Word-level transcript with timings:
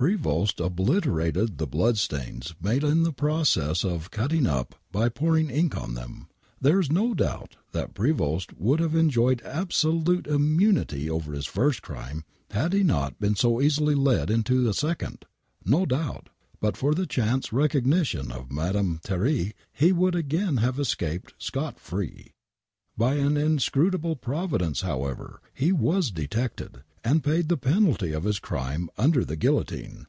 Prevost 0.00 0.60
obliterated 0.64 1.58
the 1.58 1.66
blood 1.66 1.98
stains 1.98 2.54
made 2.62 2.84
in 2.84 3.02
the 3.02 3.10
process 3.12 3.84
of 3.84 4.12
cutting 4.12 4.46
up 4.46 4.76
by 4.92 5.08
pouring 5.08 5.50
ink 5.50 5.76
on 5.76 5.94
them. 5.94 6.28
There 6.60 6.78
is 6.78 6.88
no 6.88 7.14
doubt 7.14 7.56
that 7.72 7.94
Prevost 7.94 8.56
would 8.56 8.78
have 8.78 8.94
enjoyed 8.94 9.42
absolute 9.42 10.28
immunity 10.28 11.10
over 11.10 11.32
his 11.32 11.46
first 11.46 11.82
crime 11.82 12.22
had 12.52 12.74
he 12.74 12.84
not 12.84 13.18
been 13.18 13.34
so 13.34 13.60
easily 13.60 13.96
led 13.96 14.30
into 14.30 14.68
a 14.68 14.72
second. 14.72 15.24
1^0 15.66 15.88
doubt, 15.88 16.28
but 16.60 16.76
for 16.76 16.94
the 16.94 17.04
chance 17.04 17.52
recognition 17.52 18.30
of 18.30 18.52
Madame 18.52 19.00
Thierry, 19.02 19.52
he 19.72 19.90
would 19.90 20.14
again 20.14 20.58
have 20.58 20.78
escaped 20.78 21.34
scot 21.38 21.80
free. 21.80 22.34
By 22.96 23.14
an 23.16 23.36
inscrutable 23.36 24.14
providence, 24.14 24.82
however, 24.82 25.40
he 25.54 25.72
was 25.72 26.12
detected 26.12 26.84
and 27.04 27.22
paid 27.22 27.48
the 27.48 27.56
penalty 27.56 28.12
of 28.12 28.24
his 28.24 28.40
crime 28.40 28.90
under 28.98 29.24
the 29.24 29.36
guillotine. 29.36 30.04